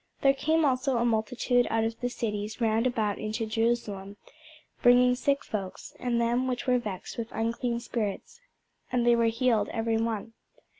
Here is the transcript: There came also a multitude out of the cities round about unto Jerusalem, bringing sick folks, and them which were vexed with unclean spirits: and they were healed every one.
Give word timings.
There 0.23 0.33
came 0.33 0.65
also 0.65 0.97
a 0.97 1.05
multitude 1.05 1.67
out 1.69 1.83
of 1.83 1.99
the 1.99 2.09
cities 2.09 2.59
round 2.59 2.87
about 2.87 3.19
unto 3.19 3.45
Jerusalem, 3.45 4.17
bringing 4.81 5.13
sick 5.13 5.43
folks, 5.43 5.93
and 5.99 6.19
them 6.19 6.47
which 6.47 6.65
were 6.65 6.79
vexed 6.79 7.19
with 7.19 7.31
unclean 7.31 7.79
spirits: 7.79 8.41
and 8.91 9.05
they 9.05 9.15
were 9.15 9.25
healed 9.25 9.69
every 9.69 9.97
one. 9.97 10.33